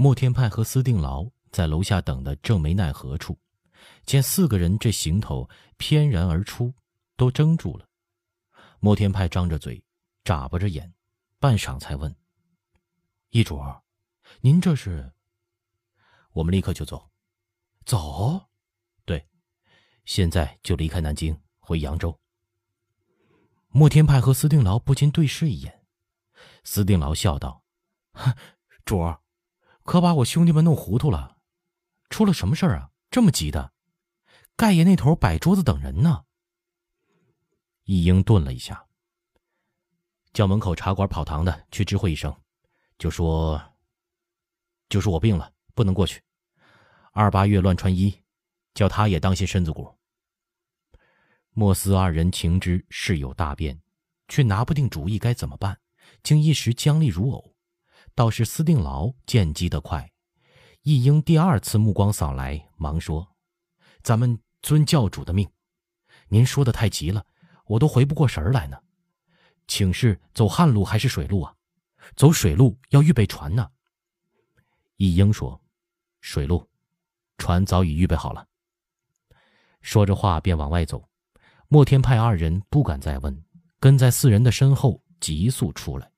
[0.00, 3.38] 莫天派和司定牢在楼下等的正没奈何处，
[4.06, 6.72] 见四个人这行头翩然而出，
[7.18, 7.86] 都怔住了。
[8.78, 9.84] 莫天派张着嘴，
[10.24, 10.94] 眨巴着眼，
[11.38, 12.16] 半晌才问
[13.28, 13.60] ：“易主，
[14.40, 15.12] 您这是？”
[16.32, 17.10] 我们立刻就走。
[17.84, 18.48] 走？
[19.04, 19.28] 对，
[20.06, 22.18] 现在就离开南京，回扬州。
[23.68, 25.84] 莫天派和司定牢不禁对视一眼。
[26.64, 27.62] 司定牢笑道
[28.16, 28.34] ：“哼
[28.86, 29.20] 主儿，
[29.90, 31.38] 可把我兄弟们弄糊涂了。
[32.10, 32.92] 出了什么事儿啊？
[33.10, 33.72] 这么急的？
[34.54, 36.26] 盖爷那头摆桌子等人呢。”
[37.82, 38.86] 一英顿了一下，
[40.32, 42.32] 叫门口茶馆跑堂的去知会一声，
[42.98, 43.60] 就说
[44.88, 46.22] ：“就说我病了，不能过去。
[47.10, 48.16] 二八月乱穿衣，
[48.74, 49.98] 叫他也当心身子骨。”
[51.50, 53.82] 莫斯二人情知事有大变，
[54.28, 55.80] 却拿不定主意该怎么办，
[56.22, 57.49] 竟一时僵立如偶。
[58.20, 60.12] 倒是司定牢见机得快，
[60.82, 63.26] 一英第二次目光扫来，忙说
[64.04, 65.50] ：“咱们遵教主的命，
[66.28, 67.24] 您说的太急了，
[67.64, 68.78] 我都回不过神来呢。
[69.66, 71.54] 请示走旱路还是水路啊？
[72.14, 73.70] 走水路要预备船呢。”
[74.98, 75.58] 一英说
[76.20, 76.68] ：“水路，
[77.38, 78.46] 船早已预备好了。”
[79.80, 81.08] 说着话便往外走。
[81.68, 83.42] 莫天派二人不敢再问，
[83.78, 86.12] 跟在四人的身后急速出来。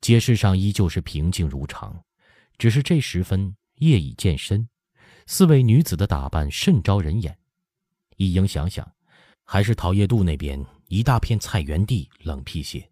[0.00, 2.02] 街市上依旧是平静如常，
[2.56, 4.68] 只是这时分夜已渐深，
[5.26, 7.36] 四位女子的打扮甚招人眼。
[8.16, 8.90] 一英想想，
[9.44, 12.90] 还是桃叶渡那边一大片菜园地冷僻些，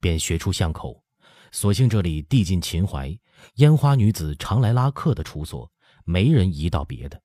[0.00, 1.02] 便学出巷口。
[1.50, 3.18] 所幸这里地近秦淮，
[3.56, 5.70] 烟花女子常来拉客的处所，
[6.04, 7.20] 没人移到别的。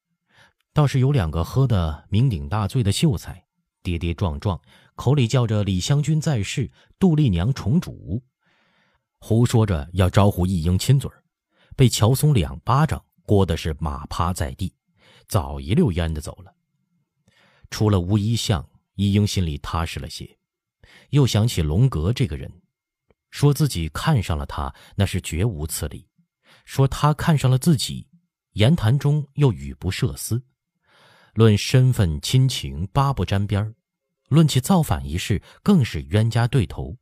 [0.73, 3.45] 倒是有两个喝得酩酊大醉的秀才。
[3.83, 4.59] 跌跌撞撞，
[4.95, 6.69] 口里叫着“李香君在世，
[6.99, 8.21] 杜丽娘重主”，
[9.19, 11.09] 胡说着要招呼一英亲嘴，
[11.75, 14.73] 被乔松两巴掌掴的是马趴在地，
[15.27, 16.53] 早一溜烟的走了。
[17.69, 20.37] 出了乌衣巷，一英心里踏实了些，
[21.09, 22.51] 又想起龙格这个人，
[23.31, 26.07] 说自己看上了他，那是绝无此理；
[26.63, 28.07] 说他看上了自己，
[28.53, 30.41] 言谈中又语不涉私。
[31.33, 33.75] 论身份亲情，八不沾边。
[34.29, 36.97] 论起造反一事，更是冤家对头。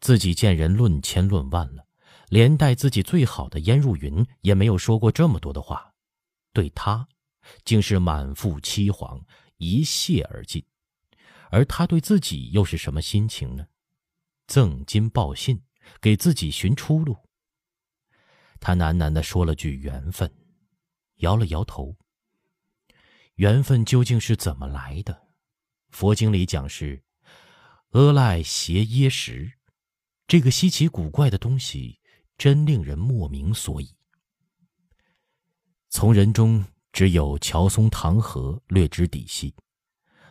[0.00, 1.86] 自己见人论千论万了，
[2.28, 5.94] 连带自己最好的燕入云也没有说过这么多的话，
[6.52, 7.06] 对他，
[7.64, 9.22] 竟是满腹凄惶，
[9.58, 10.64] 一泻而尽。
[11.50, 13.66] 而他对自己又是什么心情呢？
[14.46, 15.62] 赠金报信，
[16.00, 17.16] 给自己寻出路。
[18.58, 20.32] 他喃喃地说了句“缘分”，
[21.18, 21.96] 摇了摇头。
[23.34, 25.28] 缘分究竟是怎么来的？
[25.88, 27.02] 佛经里讲是
[27.90, 29.54] 阿赖邪耶识，
[30.30, 31.98] 这个稀奇古怪的东西，
[32.38, 33.96] 真令人莫名所以。
[35.88, 39.52] 从人中只有乔松、唐河略知底细，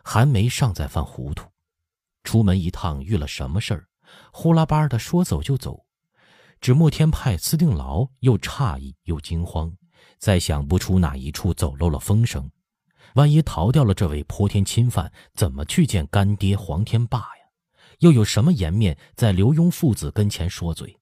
[0.02, 1.50] 韩梅尚在犯糊涂。
[2.24, 3.90] 出门一趟遇了什么事儿，
[4.32, 5.86] 呼啦巴的说走就走。
[6.62, 9.76] 只莫天派司定牢又诧异又惊慌，
[10.18, 12.50] 再想不出哪一处走漏了风声。
[13.16, 17.39] 万一逃掉了这位泼天侵犯，怎么去见干爹黄天霸呀？
[18.00, 21.00] 又有什么颜面在刘墉父子跟前说嘴？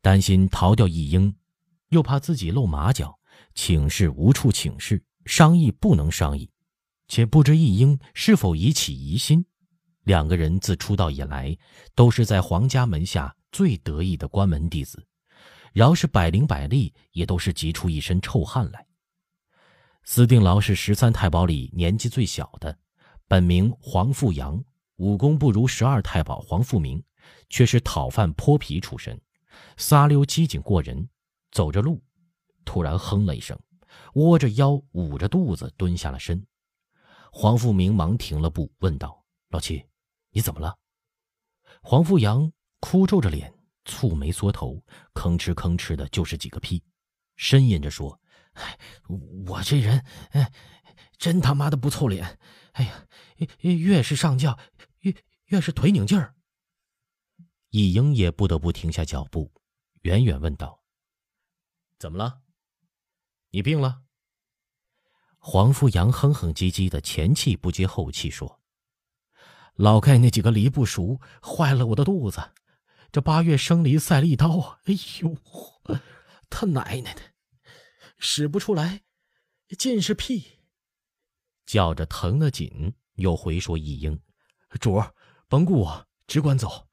[0.00, 1.34] 担心逃掉一英，
[1.88, 3.18] 又怕自己露马脚，
[3.54, 6.50] 请示无处请示，商议不能商议，
[7.08, 9.44] 且不知一英是否已起疑心。
[10.02, 11.56] 两个人自出道以来，
[11.94, 15.04] 都是在皇家门下最得意的关门弟子，
[15.72, 18.86] 饶是百灵百利，也都是急出一身臭汗来。
[20.04, 22.78] 司定牢是十三太保里年纪最小的，
[23.26, 24.62] 本名黄富阳，
[24.96, 27.02] 武功不如十二太保黄富明，
[27.48, 29.20] 却是讨饭泼皮出身，
[29.76, 31.08] 撒溜机警过人。
[31.52, 32.02] 走着路，
[32.64, 33.58] 突然哼了一声，
[34.14, 36.46] 窝着腰，捂着肚子蹲下了身。
[37.32, 39.86] 黄富明忙停了步，问道：“老七，
[40.30, 40.76] 你怎么了？”
[41.82, 43.54] 黄富阳哭皱着脸，
[43.86, 44.82] 蹙眉缩头，
[45.14, 46.82] 吭哧吭哧的就是几个屁，
[47.38, 48.20] 呻吟着说。
[48.52, 48.78] 哎，
[49.46, 50.50] 我这人，哎，
[51.18, 52.38] 真他妈的不凑脸！
[52.72, 53.06] 哎呀，
[53.60, 54.58] 越是上轿，
[55.46, 56.34] 越是腿拧劲儿。
[57.70, 59.52] 易英也不得不停下脚步，
[60.02, 60.82] 远远问道
[61.98, 62.42] ：“怎么了？
[63.50, 64.02] 你病了？”
[65.38, 68.60] 黄富阳哼哼唧唧的，前气不接后气说
[69.74, 72.54] ：“老盖那几个梨不熟，坏了我的肚子。
[73.12, 75.36] 这八月生梨赛了一刀，哎呦，
[76.50, 77.22] 他奶奶的！”
[78.18, 79.02] 使不出来，
[79.78, 80.60] 尽是屁。
[81.66, 84.20] 叫着疼得紧，又回说一英
[84.80, 85.14] ：“主儿，
[85.48, 86.88] 甭顾我，只管走，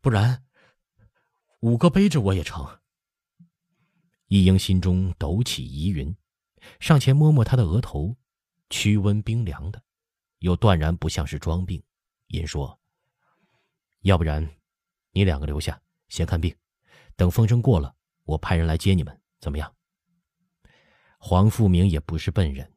[0.00, 0.44] 不然
[1.60, 2.66] 五哥背着我也成。”
[4.26, 6.14] 一英心中抖起疑云，
[6.78, 8.16] 上前摸摸他的额头，
[8.68, 9.82] 驱温冰凉的，
[10.38, 11.82] 又断然不像是装病，
[12.28, 12.78] 因说
[14.02, 14.48] ：“要不然，
[15.10, 16.54] 你两个留下先看病，
[17.16, 17.94] 等风声过了，
[18.24, 19.74] 我派人来接你们，怎么样？”
[21.18, 22.72] 黄富明也不是笨人，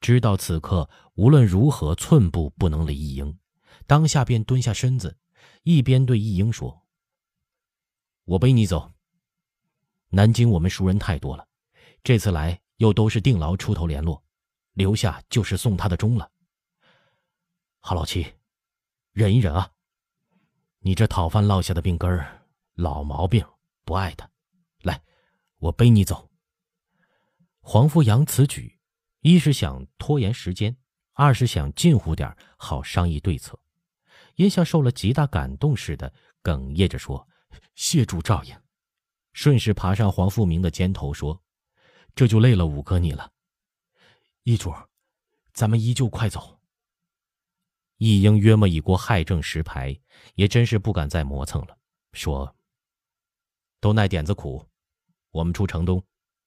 [0.00, 3.38] 知道此刻无论如何寸步不能离一英，
[3.86, 5.16] 当下便蹲下身子，
[5.62, 6.86] 一边对易英说
[8.24, 8.92] ：“我背你走。
[10.08, 11.46] 南京我们熟人太多了，
[12.02, 14.22] 这次来又都是定牢出头联络，
[14.72, 16.30] 留下就是送他的终了。
[17.80, 18.26] 好老七，
[19.12, 19.70] 忍一忍啊！
[20.78, 23.46] 你这讨饭落下的病根儿，老毛病，
[23.84, 24.30] 不爱他。
[24.82, 25.02] 来，
[25.58, 26.30] 我背你走。”
[27.60, 28.78] 黄富阳此举，
[29.20, 30.76] 一是想拖延时间，
[31.12, 33.58] 二是想近乎点好商议对策。
[34.36, 37.28] 也像受了极大感动似的，哽咽着说
[37.74, 38.56] ：“谢主照应。”
[39.32, 41.42] 顺势爬上黄富明的肩头说
[42.14, 43.32] ：“这就累了五哥你了。”
[44.44, 44.72] 易主，
[45.52, 46.60] 咱们依旧快走。
[47.96, 49.98] 一英约莫已过亥正时牌，
[50.34, 51.78] 也真是不敢再磨蹭了，
[52.12, 52.54] 说
[53.80, 54.64] ：“都耐点子苦，
[55.30, 56.02] 我们出城东，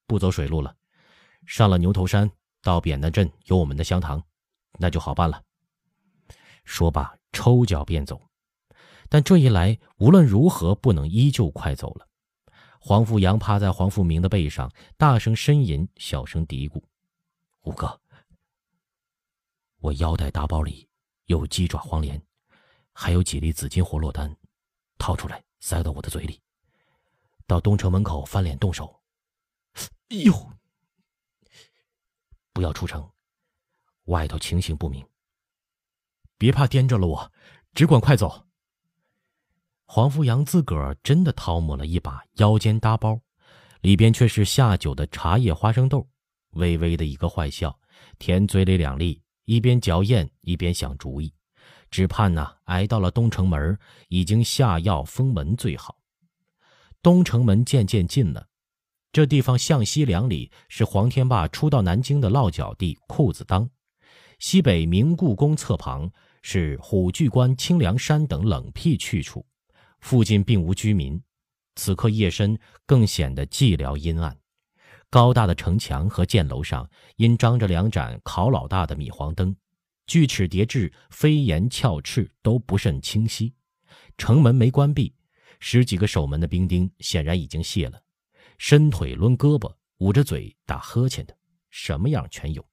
[0.06, 0.76] 不走水路了。”
[1.48, 2.30] 上了牛头山，
[2.62, 4.22] 到扁担镇有我们的香堂，
[4.74, 5.42] 那就好办了。
[6.66, 8.20] 说罢，抽脚便走。
[9.10, 12.08] 但这一来，无论如何不能依旧快走了。
[12.80, 16.82] 黄富阳趴在黄富明的背上，大声呻吟，小声嘀咕
[17.62, 18.02] ：“五哥，
[19.78, 20.90] 我腰带大包里
[21.26, 22.20] 有鸡爪黄连，
[22.92, 24.36] 还有几粒紫金活络丹，
[24.98, 26.42] 掏出来塞到我的嘴里。
[27.46, 29.00] 到东城门口翻脸动手。”
[30.10, 30.34] 哎呦！
[32.52, 33.08] 不要出城，
[34.06, 35.08] 外头情形不明。
[36.38, 37.32] 别怕颠着了我，
[37.74, 38.46] 只管快走。
[39.86, 43.20] 黄富阳自个儿真的掏摸了一把腰间大包，
[43.82, 46.08] 里边却是下酒的茶叶花生豆，
[46.52, 47.80] 微微的一个坏笑，
[48.20, 51.34] 填嘴里两粒，一边嚼咽一边想主意，
[51.90, 53.80] 只盼呐挨到了东城门，
[54.10, 55.98] 已经下药封门最好。
[57.02, 58.48] 东城门渐渐近了。
[59.14, 63.70] 这地方向西两里是黄天霸初到南京的落脚地裤子当，
[64.38, 66.12] 西北明故宫侧旁
[66.42, 69.46] 是虎踞关、清凉山等冷僻去处，
[70.00, 71.22] 附近并无居民。
[71.76, 74.36] 此刻夜深，更显得寂寥阴暗。
[75.10, 79.56] 高大的城墙和箭楼上因张着两盏烤老大的米黄灯，
[80.06, 83.54] 锯齿叠峙、飞檐翘翅都不甚清晰。
[84.18, 85.14] 城门没关闭，
[85.60, 88.02] 十几个守门的兵丁显然已经卸了。
[88.58, 91.38] 伸腿抡胳膊，捂着嘴打呵欠的，
[91.70, 92.68] 什么样全有。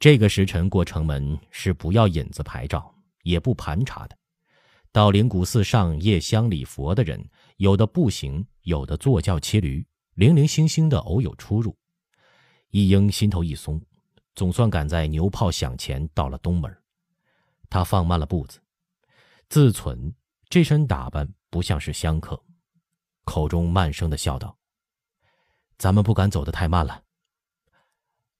[0.00, 2.92] 这个时辰过城门是不要引子牌照，
[3.22, 4.16] 也不盘查的。
[4.90, 7.22] 到灵谷寺上夜香礼佛的人，
[7.58, 11.76] 有的步行，有的坐轿骑驴，零零星星的偶有出入。
[12.70, 13.78] 一英心头一松，
[14.34, 16.74] 总算赶在牛炮响前到了东门。
[17.68, 18.58] 他放慢了步子，
[19.50, 20.14] 自忖
[20.48, 22.42] 这身打扮不像是香客，
[23.24, 24.56] 口中慢声的笑道。
[25.76, 27.02] 咱们不敢走得太慢了，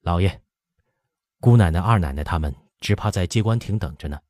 [0.01, 0.43] 老爷、
[1.41, 4.21] 姑奶奶、二奶奶他们只怕在接官亭等着呢。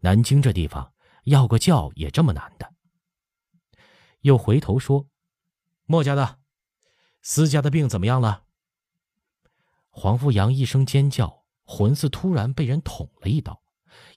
[0.00, 0.92] 南京这地方
[1.24, 2.74] 要个轿也这么难的。
[4.20, 5.08] 又回头说
[5.86, 6.40] ：“莫家的、
[7.22, 8.44] 私家的病怎么样了？”
[9.88, 13.62] 黄富阳一声尖叫，魂似突然被人捅了一刀，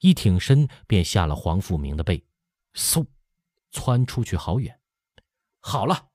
[0.01, 2.25] 一挺身便下了黄富明的背，
[2.73, 3.05] 嗖，
[3.71, 4.77] 窜出去好远。
[5.61, 6.09] 好了，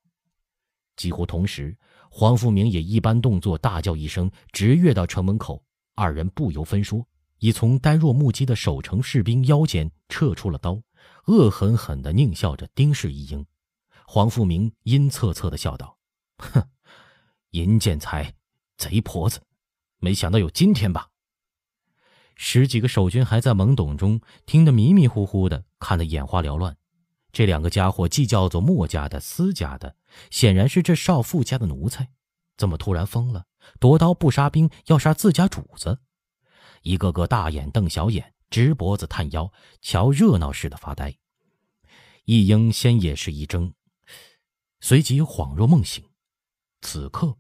[0.97, 1.79] 几乎同时。
[2.11, 5.65] 黄富明也一般动作，大叫一声，直跃到城门口。
[5.95, 7.07] 二人不由分说，
[7.39, 10.83] 已从呆若木鸡的守城士兵腰间撤出了刀，
[11.27, 13.47] 恶狠狠地狞笑着盯视一英。
[14.07, 15.97] 黄富明阴恻恻地笑道
[16.39, 16.69] ：“哼，
[17.51, 18.35] 银建才，
[18.77, 19.41] 贼婆子，
[19.99, 21.09] 没想到有今天吧？”
[22.37, 26.77] 十几个守军还在懵懂中听得迷迷糊糊的，看得眼花缭乱。
[27.31, 29.97] 这两个家伙既叫做墨家的、私家的，
[30.31, 32.11] 显然是这少妇家的奴才，
[32.57, 33.47] 怎么突然疯了，
[33.81, 35.99] 夺刀不杀兵，要杀自家主子？
[36.83, 41.17] 一个个大眼瞪小眼，直脖子探腰，瞧热闹似的发呆。
[42.25, 43.73] 一英先也是一怔，
[44.81, 46.05] 随即恍若梦醒，
[46.81, 47.37] 此刻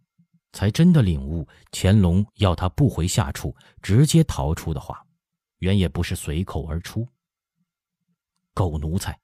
[0.52, 5.06] 才真的领悟乾隆要他不回下处，直接逃出的话，
[5.58, 7.08] 原也不是随口而出。
[8.52, 9.18] 狗奴才！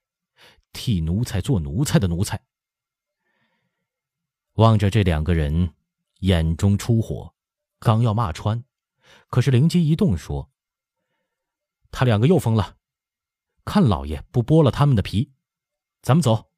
[0.73, 2.41] 替奴才做奴才的奴才，
[4.55, 5.75] 望着这两个人，
[6.21, 7.35] 眼中出火，
[7.79, 8.65] 刚要骂穿，
[9.29, 10.51] 可是灵机一动，说
[11.91, 12.77] ：“他两个又疯了，
[13.65, 15.33] 看老爷不剥了他们的皮，
[16.03, 16.51] 咱们走。”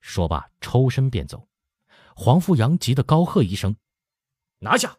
[0.00, 1.48] 说罢抽身便走。
[2.16, 3.76] 黄富阳急得高喝一声
[4.60, 4.98] ：“拿下！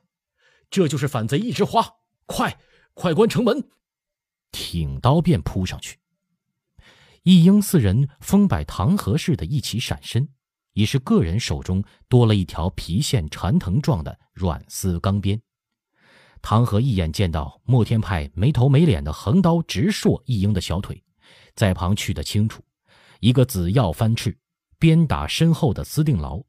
[0.69, 1.97] 这就是反贼一枝花！
[2.25, 2.59] 快，
[2.93, 3.69] 快关城门！”
[4.51, 5.99] 挺刀便扑上去。
[7.23, 10.33] 一应四人风摆唐河似的一起闪身，
[10.73, 15.41] 已是个人手中多了一条皮线缠藤状的软丝钢鞭。
[16.41, 21.03] 唐河一眼见到莫天派没头没脸的横刀直槊一英的小腿，
[21.55, 22.63] 在旁去得清楚，
[23.19, 24.35] 一个紫药翻翅，
[24.79, 26.41] 鞭打身后的司定牢，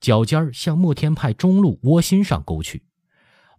[0.00, 2.84] 脚尖向莫天派中路窝心上勾去。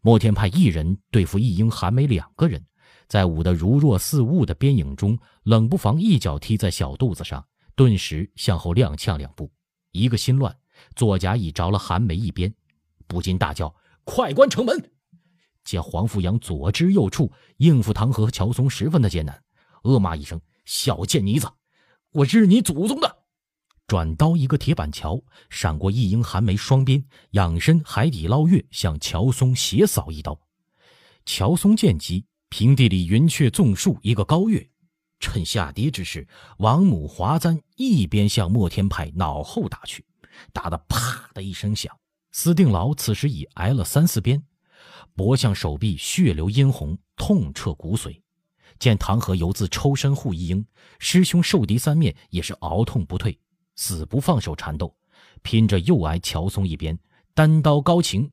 [0.01, 2.63] 莫天派一人对付一英、韩梅两个人，
[3.07, 7.43] 在舞得如若似雾的边影中，冷不防一脚踢在小肚子上，
[7.75, 9.51] 顿时向后踉跄两步，
[9.93, 10.53] 一个心乱，
[10.95, 12.53] 左甲已着了韩梅一鞭，
[13.07, 13.73] 不禁大叫
[14.03, 14.91] ：“快关城门！”
[15.63, 19.41] 见黄富阳左支右绌，应付唐和乔松十分的艰难，
[19.83, 21.47] 恶骂一声：“小贱妮子，
[22.11, 23.19] 我日你祖宗的！”
[23.85, 30.39] 转刀一个铁板桥，闪过一英寒梅双鞭，仰身海底捞月，向乔松斜扫一刀。
[31.25, 34.67] 乔松见机，平地里云雀纵竖一个高跃，
[35.23, 36.27] 趁下跌之时，
[36.57, 40.03] 王母华簪一边向莫天派脑后打去，
[40.51, 41.97] 打得啪的一声响。
[42.33, 44.43] 司定牢此时已挨了三四鞭。
[45.15, 48.19] 脖项手臂血流殷红，痛彻骨髓。
[48.77, 50.65] 见唐河犹自抽身护一英，
[50.99, 53.39] 师兄受敌三面也是熬痛不退，
[53.77, 54.93] 死不放手缠斗，
[55.41, 56.99] 拼着又挨乔松一鞭，
[57.33, 58.29] 单刀高擎，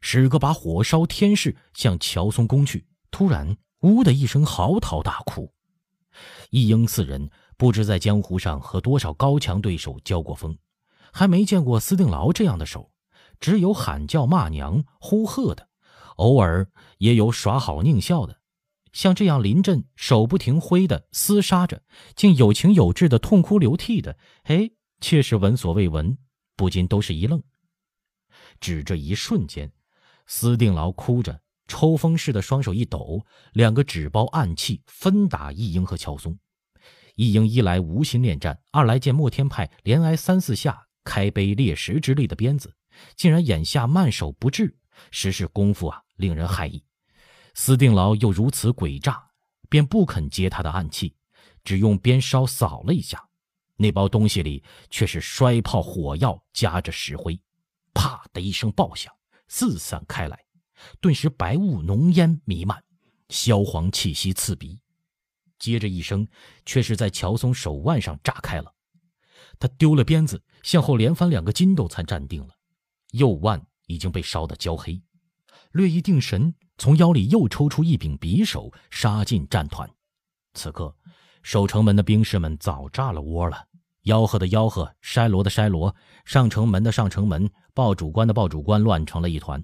[0.00, 2.86] 使个把火烧天势向乔松攻去。
[3.10, 5.52] 突然，呜的一声嚎啕大哭。
[6.50, 10.56] 一英四人不知在江湖上和多少高强对手交过锋，
[11.12, 12.90] 还没见过司定牢这样的手，
[13.38, 15.68] 只有喊叫骂娘、呼喝的。
[16.16, 18.40] 偶尔也有耍好宁笑的，
[18.92, 21.82] 像这样临阵手不停挥的厮杀着，
[22.14, 26.18] 竟有情有志的痛哭流涕的，哎，却是闻所未闻，
[26.56, 27.42] 不禁都是一愣。
[28.60, 29.72] 只这一瞬间，
[30.26, 36.36] 司定牢哭着，抽风似的双手一抖，两个纸包暗器分打一英和乔松。
[37.14, 42.74] 一英一来无心恋战，二来见莫天派连挨三四下开杯裂石之力的鞭子，
[43.14, 44.76] 竟然眼下慢手不至，
[45.12, 46.02] 实是功夫啊！
[46.16, 46.82] 令人骇异，
[47.54, 49.22] 司定牢又如此诡诈，
[49.68, 51.14] 便不肯接他的暗器，
[51.62, 53.22] 只用鞭梢扫了一下，
[53.76, 57.40] 那包东西里却是摔炮火药夹着石灰，
[57.94, 59.12] 啪的一声爆响，
[59.46, 60.36] 四散开来，
[61.00, 62.82] 顿时白雾浓烟弥漫，
[63.28, 64.78] 硝黄气息刺鼻。
[65.58, 66.26] 接着一声，
[66.64, 68.72] 却是在乔松手腕上炸开了，
[69.58, 72.54] 他丢了鞭子，向后连翻两个筋斗才站定了，
[73.12, 75.02] 右腕已经被烧得焦黑。
[75.72, 79.88] 略一定神，从腰里又抽出一柄匕首，杀进战团。
[80.54, 80.96] 此刻，
[81.42, 83.66] 守城门的兵士们早炸了窝了，
[84.04, 85.94] 吆喝的吆喝，筛锣的筛锣，
[86.24, 89.62] 上城门的上城门，报主官的报主官，乱成了一团。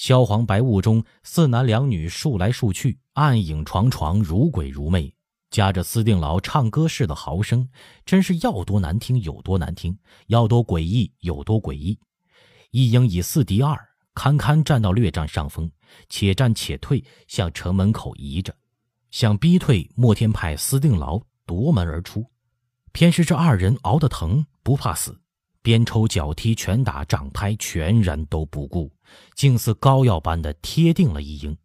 [0.00, 5.14] 萧黄白雾中，四男两女数来数去，暗影幢幢，如鬼如魅，
[5.50, 7.68] 夹着司定牢唱歌似的嚎声，
[8.06, 9.94] 真是要多难听有多难听，
[10.28, 11.98] 要多诡异有多诡异。
[12.70, 13.78] 一应以四敌二。
[14.14, 15.70] 堪堪占到略占上风，
[16.08, 18.54] 且战且退，向城门口移着，
[19.10, 22.24] 想逼退莫天派司定牢夺门而出。
[22.92, 25.20] 偏是这二人熬得疼，不怕死，
[25.62, 28.90] 鞭抽脚踢拳打掌拍，全然都不顾，
[29.34, 31.56] 竟似膏药般的贴定了一英。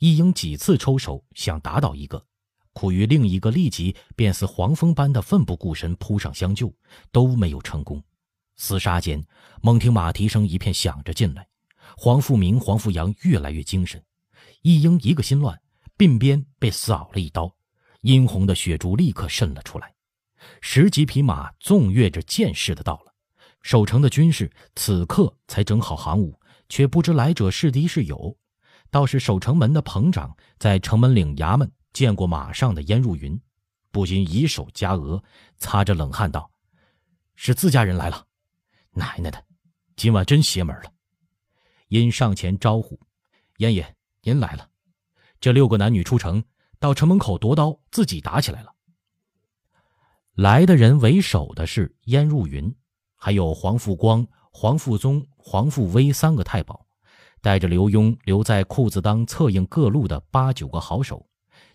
[0.00, 2.24] 一英几次抽手想打倒一个，
[2.72, 6.74] 苦于另一个立即便似黄蜂般的奋不顾身扑上相救，
[7.12, 8.02] 都没有成功。
[8.58, 9.24] 厮杀间，
[9.62, 11.46] 猛听马蹄声一片响着进来。
[11.96, 14.02] 黄富明、黄富阳越来越精神，
[14.62, 15.60] 一英一个心乱，
[15.96, 17.54] 鬓边被扫了一刀，
[18.00, 19.93] 殷红的血珠立刻渗了出来。
[20.60, 23.14] 十几匹马纵跃着剑似的到了，
[23.62, 28.36] 守城的军士此刻才整好行伍，却不知来者是敌是友。
[28.90, 33.40] 倒是守城门的彭长在城门岭衙门见过马上的燕入云，
[33.90, 35.22] 不禁以手夹额，
[35.56, 36.50] 擦着冷汗道
[37.34, 38.24] ：“是自家人来了，
[38.92, 39.44] 奶奶的，
[39.96, 40.92] 今晚真邪门了。”
[41.88, 42.98] 因上前招呼
[43.58, 44.68] ：“燕爷，您来了。”
[45.40, 46.42] 这六个男女出城，
[46.78, 48.72] 到城门口夺刀，自己打起来了。
[50.34, 52.74] 来的人为首的是燕入云，
[53.14, 56.84] 还有黄富光、黄富宗、黄富威三个太保，
[57.40, 61.24] 带着刘墉留在裤子当策应各路的八九个好手，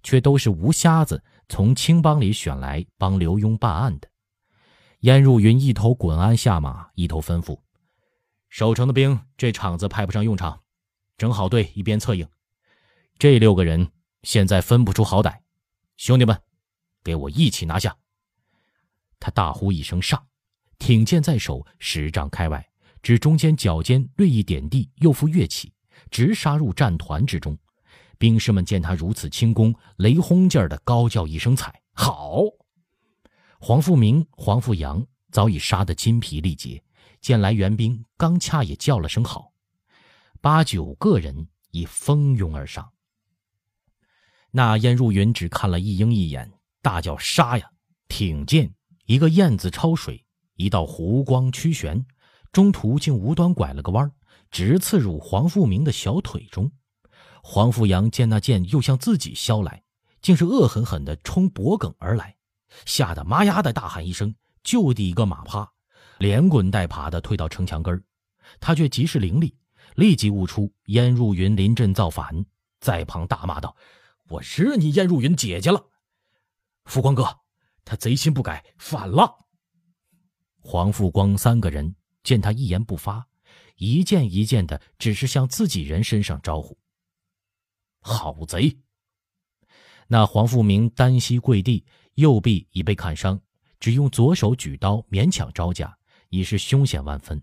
[0.04, 4.10] 却都是吴瞎子从青帮里选来帮刘墉办案的。
[5.00, 7.58] 燕入云一头滚鞍下马，一头吩咐。
[8.50, 10.60] 守城的兵，这场子派不上用场，
[11.18, 12.28] 整好队一边策应。
[13.18, 13.90] 这六个人
[14.24, 15.38] 现在分不出好歹，
[15.96, 16.38] 兄弟们，
[17.06, 17.96] 给我一起拿下！
[19.20, 20.26] 他大呼一声“上”，
[20.80, 22.66] 挺剑在手，十丈开外，
[23.02, 25.74] 只中间脚尖略一点地，又复跃起，
[26.10, 27.58] 直杀入战团之中。
[28.18, 32.42] 兵士们见他如此轻功，雷轰劲儿的高叫一声：“彩好！”
[33.60, 36.84] 黄富明、黄富阳早已杀得筋疲力竭，
[37.22, 39.54] 见来援兵，刚恰也叫了声好。
[40.42, 42.92] 八九个人已蜂拥而上。
[44.52, 47.70] 那燕入云只看了一鹰一眼，大叫：“杀呀！”
[48.10, 48.74] 挺剑，
[49.10, 50.24] 一个燕子抄水，
[50.54, 52.06] 一道湖光曲旋，
[52.52, 54.12] 中途竟无端拐了个弯，
[54.52, 56.72] 直刺入黄富明的小腿中。
[57.42, 59.82] 黄富阳见那剑又向自己削来，
[60.22, 62.36] 竟是恶狠狠地冲脖颈而来，
[62.86, 65.68] 吓得妈呀的大喊一声，就地一个马趴，
[66.20, 68.04] 连滚带爬地退到城墙根儿。
[68.60, 69.52] 他却极是伶俐，
[69.96, 72.46] 立即悟出燕入云临阵造反，
[72.80, 73.76] 在旁大骂道
[74.30, 75.84] ：“我是你燕入云姐姐了，
[76.86, 77.38] 富光哥。”
[77.86, 79.46] 他贼心不改，反了。
[80.62, 83.28] 黄富光三个人见他一言不发，
[83.78, 86.78] 一件一件的，只是向自己人身上招呼。
[88.02, 88.78] 好贼！
[90.08, 93.40] 那黄富明单膝跪地，右臂已被砍伤，
[93.80, 95.98] 只用左手举刀勉强招架，
[96.30, 97.42] 已是凶险万分。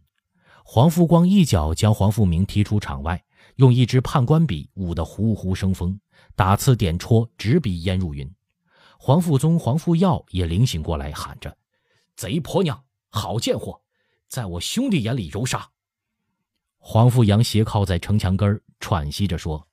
[0.65, 3.25] 黄富光一脚将黄富明踢出场外，
[3.57, 5.99] 用一支判官笔舞得呼呼生风，
[6.35, 8.36] 打刺点戳，直逼燕入云。
[8.99, 11.57] 黄富宗、黄富耀也灵醒过来，喊着
[12.17, 13.83] ：“贼婆娘，好贱货，
[14.29, 15.65] 在我兄弟眼里蹂躏。”
[16.79, 19.69] 黄富阳斜靠在城墙根，喘息着说：“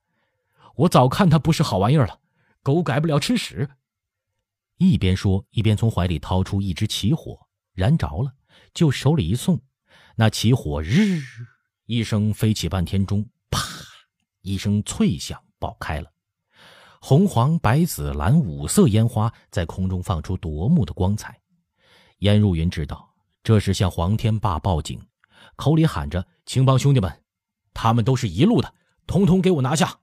[0.76, 2.20] 我早看他不是好玩意儿了，
[2.62, 3.68] 狗改不了吃屎。”
[4.78, 7.38] 一边说，一边从怀里掏出一支起火，
[7.72, 8.32] 燃着了，
[8.72, 9.60] 就手里一送，
[10.16, 11.22] 那起火日
[11.86, 13.60] 一声飞起半天中，啪
[14.42, 16.13] 一声脆响，爆开了。
[17.06, 21.38] 红、黄、白、紫、蓝五色烟花在空中放出夺目的光彩。
[22.20, 23.06] 燕入云知道
[23.42, 24.98] 这是向黄天霸报警，
[25.54, 27.22] 口里喊着：“青帮兄弟们，
[27.74, 28.72] 他们都是一路的，
[29.06, 29.98] 统统给我拿下！”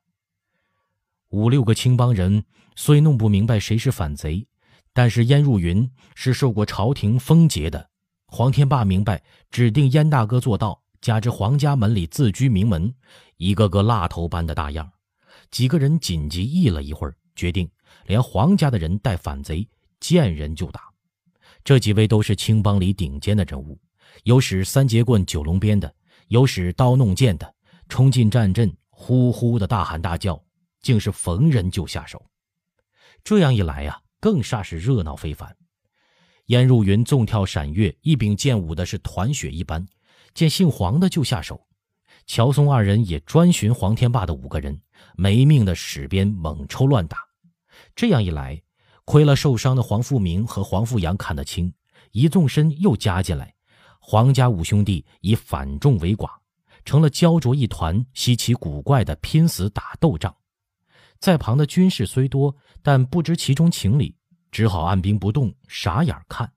[1.29, 4.47] 五六个青帮人虽弄不明白谁是反贼，
[4.93, 7.89] 但是燕入云是受过朝廷封节的，
[8.27, 12.93] 黄天霸明白，指定燕大哥做到，加之黄家门里自居名门，
[13.37, 14.87] 一个个蜡头般的大样。
[15.51, 17.69] 几个人紧急议了一会儿，决定
[18.05, 19.67] 连黄家的人带反贼，
[19.99, 20.89] 见人就打。
[21.63, 23.79] 这几位都是青帮里顶尖的人物，
[24.23, 25.93] 有使三节棍、九龙鞭的，
[26.29, 27.53] 有使刀弄剑的。
[27.89, 30.41] 冲进战阵，呼呼的大喊大叫，
[30.81, 32.25] 竟是逢人就下手。
[33.21, 35.55] 这样一来呀，更煞是热闹非凡。
[36.45, 39.85] 燕入云纵跳闪跃，一柄剑舞的是团雪一般，
[40.33, 41.67] 见姓黄的就下手。
[42.33, 44.79] 乔松二人也专寻黄天霸的五个人，
[45.17, 47.17] 没命的使鞭猛抽乱打。
[47.93, 48.61] 这样一来，
[49.03, 51.73] 亏了受伤的黄富明和黄富阳看得清，
[52.13, 53.53] 一纵身又加进来，
[53.99, 56.29] 黄家五兄弟以反众为寡，
[56.85, 60.33] 成了焦灼一团、稀奇古怪的拼死打斗仗。
[61.19, 64.15] 在旁的军士虽多，但不知其中情理，
[64.53, 66.49] 只好按兵不动，傻眼看。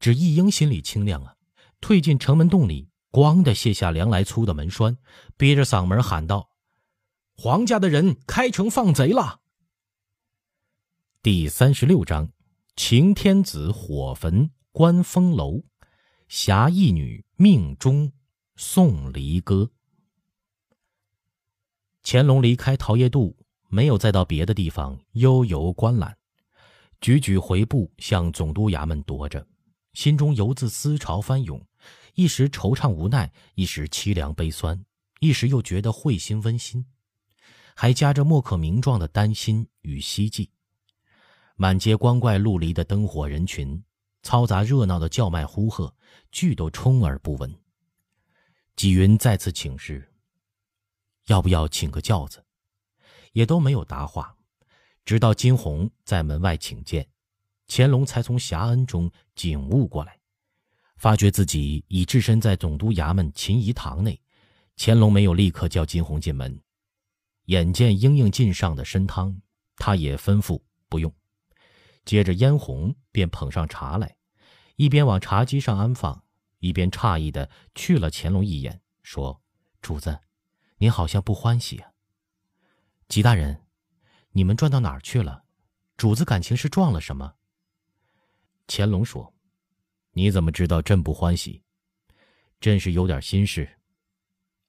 [0.00, 1.36] 只一英心里清亮啊，
[1.80, 2.89] 退进城门洞里。
[3.10, 4.96] 咣的卸下梁来粗的门栓，
[5.36, 6.50] 憋着嗓门喊道
[7.36, 9.40] ：“黄家的人开城放贼了。”
[11.22, 12.30] 第三十六章：
[12.76, 15.62] 擎天子火焚关风楼，
[16.28, 18.12] 侠义女命中
[18.56, 19.70] 送离歌。
[22.02, 23.36] 乾隆离开桃叶渡，
[23.68, 26.16] 没有再到别的地方悠游观览，
[27.00, 29.46] 举举回步向总督衙门踱着，
[29.94, 31.60] 心中犹自思潮翻涌。
[32.14, 34.84] 一时惆怅无奈，一时凄凉悲酸，
[35.20, 36.84] 一时又觉得会心温馨，
[37.74, 40.50] 还夹着莫可名状的担心与希冀。
[41.56, 43.82] 满街光怪陆离的灯火人群，
[44.22, 45.94] 嘈杂热闹的叫卖呼喝，
[46.30, 47.54] 俱都充耳不闻。
[48.76, 50.12] 纪云再次请示
[51.26, 52.44] ：“要不要请个轿子？”
[53.32, 54.36] 也都没有答话。
[55.04, 57.08] 直到金红在门外请见，
[57.66, 60.19] 乾隆才从遐恩中醒悟过来。
[61.00, 64.20] 发觉自己已置身在总督衙门秦仪堂内，
[64.76, 66.62] 乾隆没有立刻叫金红进门。
[67.46, 69.40] 眼见莺莺进上的参汤，
[69.76, 70.60] 他也吩咐
[70.90, 71.10] 不用。
[72.04, 74.14] 接着嫣红便捧上茶来，
[74.76, 76.22] 一边往茶几上安放，
[76.58, 79.40] 一边诧异的去了乾隆一眼，说
[79.80, 80.20] ：“主子，
[80.76, 81.92] 您好像不欢喜啊。”
[83.08, 83.62] 吉大人，
[84.32, 85.44] 你们转到哪儿去了？
[85.96, 87.36] 主子感情是撞了什么？
[88.66, 89.32] 乾隆说。
[90.12, 91.62] 你怎么知道朕不欢喜？
[92.60, 93.78] 朕是有点心事。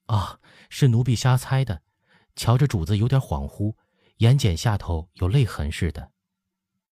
[0.05, 1.81] 啊，是奴婢瞎猜的。
[2.35, 3.75] 瞧着主子有点恍惚，
[4.17, 6.10] 眼睑下头有泪痕似的。